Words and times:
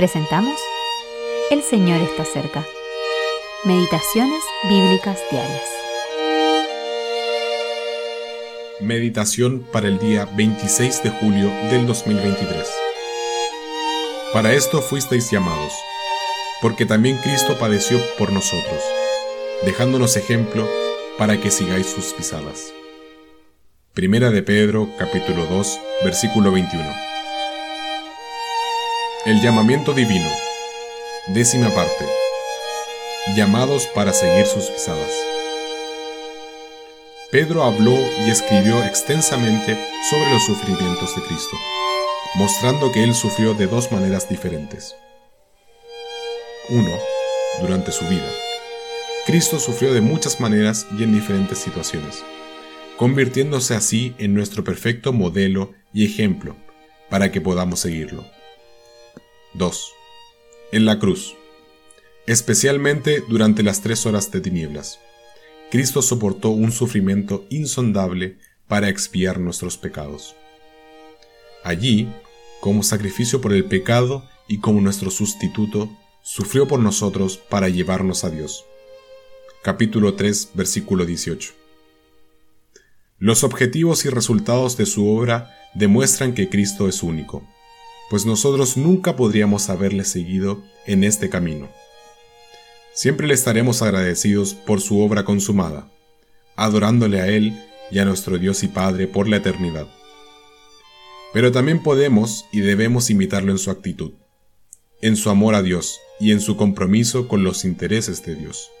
Presentamos 0.00 0.58
El 1.50 1.62
Señor 1.62 2.00
está 2.00 2.24
cerca. 2.24 2.64
Meditaciones 3.64 4.42
Bíblicas 4.66 5.18
Diarias. 5.30 5.68
Meditación 8.80 9.62
para 9.70 9.88
el 9.88 9.98
día 9.98 10.26
26 10.38 11.02
de 11.02 11.10
julio 11.10 11.50
del 11.70 11.86
2023. 11.86 12.66
Para 14.32 14.54
esto 14.54 14.80
fuisteis 14.80 15.30
llamados, 15.30 15.74
porque 16.62 16.86
también 16.86 17.18
Cristo 17.18 17.58
padeció 17.58 18.00
por 18.16 18.32
nosotros, 18.32 18.82
dejándonos 19.66 20.16
ejemplo 20.16 20.66
para 21.18 21.38
que 21.42 21.50
sigáis 21.50 21.84
sus 21.84 22.14
pisadas. 22.14 22.72
Primera 23.92 24.30
de 24.30 24.42
Pedro, 24.42 24.88
capítulo 24.98 25.44
2, 25.44 25.78
versículo 26.04 26.52
21. 26.52 27.09
El 29.26 29.42
llamamiento 29.42 29.92
divino. 29.92 30.30
Décima 31.26 31.68
parte. 31.74 32.06
Llamados 33.36 33.86
para 33.88 34.14
seguir 34.14 34.46
sus 34.46 34.64
pisadas. 34.70 35.12
Pedro 37.30 37.64
habló 37.64 37.98
y 38.24 38.30
escribió 38.30 38.82
extensamente 38.82 39.76
sobre 40.08 40.32
los 40.32 40.42
sufrimientos 40.46 41.14
de 41.14 41.22
Cristo, 41.22 41.54
mostrando 42.36 42.90
que 42.92 43.04
él 43.04 43.14
sufrió 43.14 43.52
de 43.52 43.66
dos 43.66 43.92
maneras 43.92 44.26
diferentes. 44.26 44.96
1. 46.70 46.90
Durante 47.60 47.92
su 47.92 48.06
vida. 48.06 48.30
Cristo 49.26 49.58
sufrió 49.58 49.92
de 49.92 50.00
muchas 50.00 50.40
maneras 50.40 50.86
y 50.98 51.02
en 51.02 51.12
diferentes 51.12 51.58
situaciones, 51.58 52.24
convirtiéndose 52.96 53.74
así 53.74 54.14
en 54.16 54.32
nuestro 54.32 54.64
perfecto 54.64 55.12
modelo 55.12 55.74
y 55.92 56.06
ejemplo 56.06 56.56
para 57.10 57.30
que 57.30 57.42
podamos 57.42 57.80
seguirlo. 57.80 58.39
2. 59.54 59.92
En 60.70 60.84
la 60.84 61.00
cruz. 61.00 61.34
Especialmente 62.26 63.24
durante 63.28 63.64
las 63.64 63.80
tres 63.80 64.06
horas 64.06 64.30
de 64.30 64.40
tinieblas. 64.40 65.00
Cristo 65.72 66.02
soportó 66.02 66.50
un 66.50 66.70
sufrimiento 66.70 67.44
insondable 67.50 68.38
para 68.68 68.88
expiar 68.88 69.40
nuestros 69.40 69.76
pecados. 69.76 70.36
Allí, 71.64 72.08
como 72.60 72.84
sacrificio 72.84 73.40
por 73.40 73.52
el 73.52 73.64
pecado 73.64 74.24
y 74.46 74.60
como 74.60 74.80
nuestro 74.80 75.10
sustituto, 75.10 75.90
sufrió 76.22 76.68
por 76.68 76.78
nosotros 76.78 77.36
para 77.36 77.68
llevarnos 77.68 78.22
a 78.22 78.30
Dios. 78.30 78.64
Capítulo 79.62 80.14
3, 80.14 80.50
versículo 80.54 81.06
18. 81.06 81.54
Los 83.18 83.42
objetivos 83.42 84.04
y 84.04 84.10
resultados 84.10 84.76
de 84.76 84.86
su 84.86 85.08
obra 85.08 85.52
demuestran 85.74 86.34
que 86.34 86.48
Cristo 86.48 86.88
es 86.88 87.02
único 87.02 87.44
pues 88.10 88.26
nosotros 88.26 88.76
nunca 88.76 89.14
podríamos 89.14 89.70
haberle 89.70 90.04
seguido 90.04 90.64
en 90.84 91.04
este 91.04 91.30
camino. 91.30 91.70
Siempre 92.92 93.28
le 93.28 93.34
estaremos 93.34 93.82
agradecidos 93.82 94.52
por 94.52 94.80
su 94.80 94.98
obra 94.98 95.24
consumada, 95.24 95.88
adorándole 96.56 97.20
a 97.20 97.28
Él 97.28 97.56
y 97.92 98.00
a 98.00 98.04
nuestro 98.04 98.36
Dios 98.38 98.64
y 98.64 98.68
Padre 98.68 99.06
por 99.06 99.28
la 99.28 99.36
eternidad. 99.36 99.86
Pero 101.32 101.52
también 101.52 101.84
podemos 101.84 102.46
y 102.50 102.60
debemos 102.60 103.10
imitarlo 103.10 103.52
en 103.52 103.58
su 103.58 103.70
actitud, 103.70 104.14
en 105.00 105.14
su 105.14 105.30
amor 105.30 105.54
a 105.54 105.62
Dios 105.62 106.00
y 106.18 106.32
en 106.32 106.40
su 106.40 106.56
compromiso 106.56 107.28
con 107.28 107.44
los 107.44 107.64
intereses 107.64 108.24
de 108.24 108.34
Dios. 108.34 108.72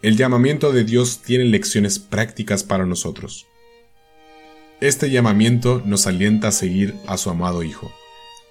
El 0.00 0.16
llamamiento 0.16 0.70
de 0.70 0.84
Dios 0.84 1.22
tiene 1.22 1.44
lecciones 1.44 1.98
prácticas 1.98 2.62
para 2.62 2.86
nosotros. 2.86 3.46
Este 4.80 5.08
llamamiento 5.08 5.80
nos 5.86 6.06
alienta 6.06 6.48
a 6.48 6.52
seguir 6.52 6.94
a 7.06 7.16
su 7.16 7.30
amado 7.30 7.62
Hijo, 7.62 7.90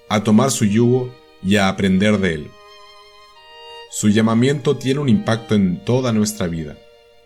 a 0.10 0.24
tomar 0.24 0.50
su 0.50 0.66
yugo 0.66 1.14
y 1.44 1.58
a 1.58 1.70
aprender 1.70 2.18
de 2.18 2.34
él. 2.34 2.48
Su 3.92 4.10
llamamiento 4.10 4.76
tiene 4.76 5.02
un 5.02 5.08
impacto 5.08 5.54
en 5.54 5.86
toda 5.86 6.14
nuestra 6.14 6.48
vida, 6.48 6.80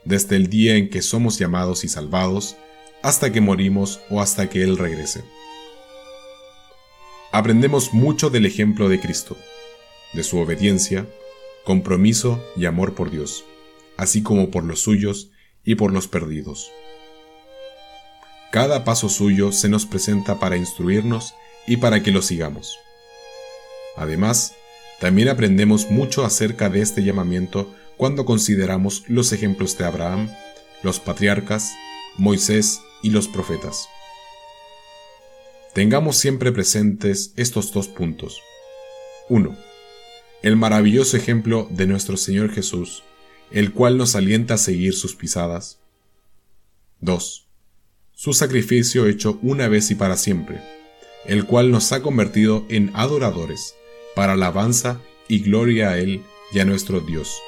desde 0.03 0.35
el 0.35 0.49
día 0.49 0.75
en 0.75 0.89
que 0.89 1.01
somos 1.01 1.39
llamados 1.39 1.85
y 1.85 1.87
salvados, 1.87 2.57
hasta 3.01 3.31
que 3.31 3.39
morimos 3.39 4.01
o 4.09 4.19
hasta 4.19 4.49
que 4.49 4.63
Él 4.63 4.77
regrese. 4.77 5.23
Aprendemos 7.31 7.93
mucho 7.93 8.29
del 8.29 8.45
ejemplo 8.45 8.89
de 8.89 8.99
Cristo, 8.99 9.37
de 10.11 10.23
su 10.23 10.39
obediencia, 10.39 11.07
compromiso 11.63 12.43
y 12.57 12.65
amor 12.65 12.95
por 12.95 13.11
Dios, 13.11 13.45
así 13.95 14.21
como 14.23 14.51
por 14.51 14.65
los 14.65 14.81
suyos 14.81 15.31
y 15.63 15.75
por 15.75 15.93
los 15.93 16.09
perdidos. 16.09 16.69
Cada 18.51 18.83
paso 18.83 19.09
suyo 19.09 19.51
se 19.51 19.69
nos 19.69 19.85
presenta 19.85 20.39
para 20.39 20.57
instruirnos 20.57 21.35
y 21.67 21.77
para 21.77 22.01
que 22.01 22.11
lo 22.11 22.23
sigamos. 22.23 22.79
Además, 23.95 24.55
también 24.99 25.29
aprendemos 25.29 25.91
mucho 25.91 26.25
acerca 26.25 26.67
de 26.67 26.81
este 26.81 27.03
llamamiento 27.03 27.71
cuando 27.95 28.25
consideramos 28.25 29.03
los 29.07 29.33
ejemplos 29.33 29.77
de 29.77 29.85
Abraham, 29.85 30.31
los 30.81 30.99
patriarcas, 30.99 31.73
Moisés 32.17 32.81
y 33.03 33.11
los 33.11 33.27
profetas. 33.27 33.87
Tengamos 35.75 36.17
siempre 36.17 36.51
presentes 36.51 37.33
estos 37.35 37.71
dos 37.71 37.87
puntos. 37.87 38.41
1. 39.29 39.55
El 40.41 40.55
maravilloso 40.55 41.17
ejemplo 41.17 41.67
de 41.69 41.85
nuestro 41.85 42.17
Señor 42.17 42.51
Jesús, 42.51 43.03
el 43.51 43.73
cual 43.73 43.97
nos 43.97 44.15
alienta 44.15 44.55
a 44.55 44.57
seguir 44.57 44.95
sus 44.95 45.15
pisadas. 45.15 45.77
2 47.01 47.48
su 48.19 48.33
sacrificio 48.33 49.07
hecho 49.07 49.39
una 49.41 49.69
vez 49.69 49.91
y 49.91 49.95
para 49.95 50.17
siempre, 50.17 50.59
el 51.25 51.45
cual 51.45 51.71
nos 51.71 51.93
ha 51.93 52.01
convertido 52.01 52.65
en 52.67 52.91
adoradores, 52.93 53.75
para 54.13 54.33
alabanza 54.33 54.99
y 55.29 55.39
gloria 55.39 55.91
a 55.91 55.99
Él 55.99 56.23
y 56.51 56.59
a 56.59 56.65
nuestro 56.65 56.99
Dios, 56.99 57.41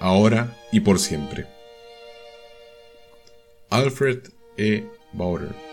ahora 0.00 0.54
y 0.70 0.80
por 0.80 0.98
siempre. 0.98 1.46
Alfred 3.70 4.18
E. 4.58 4.84
Bauer 5.14 5.67